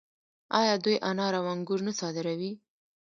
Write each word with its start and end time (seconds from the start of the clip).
آیا 0.59 0.75
دوی 0.83 0.97
انار 1.09 1.33
او 1.39 1.45
انګور 1.53 1.79
نه 1.87 1.93
صادروي؟ 1.99 2.51